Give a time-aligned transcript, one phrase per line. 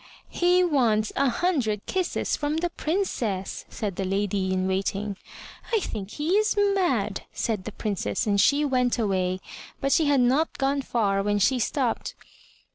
[0.31, 5.15] "He wants a hundred kisses from the Princess!" said the lady in waiting.
[5.71, 9.41] "I think he is mad!" said the Princess, and she went away,
[9.79, 12.15] but she had not gone far when she stopped.